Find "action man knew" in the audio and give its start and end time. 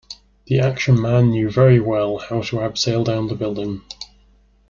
0.57-1.51